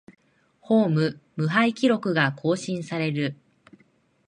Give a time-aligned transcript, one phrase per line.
[0.61, 3.35] ホーム無敗記録が更新される